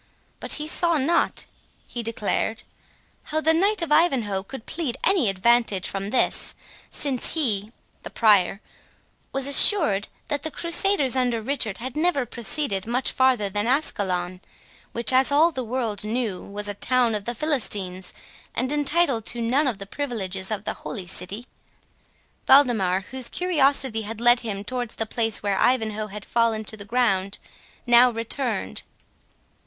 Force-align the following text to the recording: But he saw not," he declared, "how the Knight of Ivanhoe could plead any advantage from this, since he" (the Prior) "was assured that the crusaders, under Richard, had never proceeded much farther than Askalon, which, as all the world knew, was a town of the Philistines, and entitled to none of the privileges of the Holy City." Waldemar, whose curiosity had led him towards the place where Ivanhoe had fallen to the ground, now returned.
But 0.39 0.53
he 0.53 0.67
saw 0.67 0.97
not," 0.97 1.45
he 1.85 2.01
declared, 2.01 2.63
"how 3.25 3.39
the 3.39 3.53
Knight 3.53 3.83
of 3.83 3.91
Ivanhoe 3.91 4.41
could 4.41 4.65
plead 4.65 4.97
any 5.03 5.29
advantage 5.29 5.87
from 5.87 6.09
this, 6.09 6.55
since 6.89 7.35
he" 7.35 7.71
(the 8.01 8.09
Prior) 8.09 8.61
"was 9.31 9.45
assured 9.45 10.07
that 10.27 10.41
the 10.41 10.49
crusaders, 10.49 11.15
under 11.15 11.39
Richard, 11.39 11.77
had 11.77 11.95
never 11.95 12.25
proceeded 12.25 12.87
much 12.87 13.11
farther 13.11 13.47
than 13.47 13.67
Askalon, 13.67 14.41
which, 14.91 15.13
as 15.13 15.31
all 15.31 15.51
the 15.51 15.63
world 15.63 16.03
knew, 16.03 16.41
was 16.41 16.67
a 16.67 16.73
town 16.73 17.13
of 17.13 17.25
the 17.25 17.35
Philistines, 17.35 18.11
and 18.55 18.71
entitled 18.71 19.25
to 19.25 19.39
none 19.39 19.67
of 19.67 19.77
the 19.77 19.85
privileges 19.85 20.49
of 20.49 20.63
the 20.63 20.73
Holy 20.81 21.05
City." 21.05 21.45
Waldemar, 22.49 23.01
whose 23.11 23.29
curiosity 23.29 24.01
had 24.01 24.19
led 24.19 24.39
him 24.39 24.63
towards 24.63 24.95
the 24.95 25.05
place 25.05 25.43
where 25.43 25.59
Ivanhoe 25.59 26.07
had 26.07 26.25
fallen 26.25 26.65
to 26.65 26.75
the 26.75 26.85
ground, 26.85 27.37
now 27.85 28.09
returned. 28.09 28.81